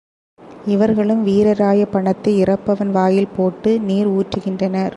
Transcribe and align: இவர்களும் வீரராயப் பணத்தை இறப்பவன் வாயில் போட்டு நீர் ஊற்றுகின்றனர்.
இவர்களும் 0.65 1.27
வீரராயப் 1.27 1.91
பணத்தை 1.91 2.43
இறப்பவன் 2.43 2.91
வாயில் 2.91 3.33
போட்டு 3.35 3.79
நீர் 3.79 4.09
ஊற்றுகின்றனர். 4.09 4.89